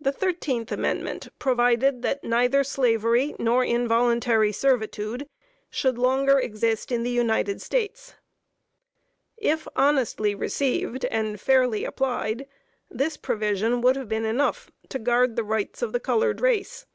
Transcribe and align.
The 0.00 0.10
13th 0.10 0.72
Amendment 0.72 1.28
provided 1.38 2.00
that 2.00 2.24
neither 2.24 2.64
slavery 2.64 3.34
nor 3.38 3.62
involuntary 3.62 4.52
servitude 4.52 5.28
should 5.68 5.98
longer 5.98 6.38
exist 6.38 6.90
in 6.90 7.02
the 7.02 7.10
United 7.10 7.60
States. 7.60 8.14
If 9.36 9.68
honestly 9.76 10.34
received 10.34 11.04
and 11.04 11.38
fairly 11.38 11.84
applied, 11.84 12.48
this 12.88 13.18
provision 13.18 13.82
would 13.82 13.96
have 13.96 14.08
been 14.08 14.24
enough 14.24 14.70
to 14.88 14.98
guard 14.98 15.36
the 15.36 15.44
rights 15.44 15.82
of 15.82 15.92
the 15.92 16.00
colored 16.00 16.40
race. 16.40 16.86